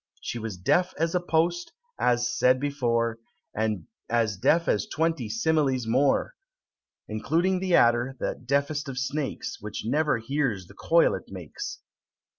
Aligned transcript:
She 0.19 0.39
was 0.39 0.57
deaf 0.57 0.95
as 0.97 1.13
a 1.13 1.19
post, 1.19 1.73
as 1.99 2.27
said 2.35 2.59
before 2.59 3.19
And 3.53 3.85
as 4.09 4.35
deaf 4.35 4.67
as 4.67 4.87
twenty 4.87 5.29
similes 5.29 5.85
more, 5.85 6.33
Including 7.07 7.59
the 7.59 7.75
adder, 7.75 8.15
that 8.19 8.47
deafest 8.47 8.89
of 8.89 8.97
snakes, 8.97 9.61
Which 9.61 9.85
never 9.85 10.17
hears 10.17 10.65
the 10.65 10.73
coil 10.73 11.13
it 11.13 11.25
makes. 11.29 11.81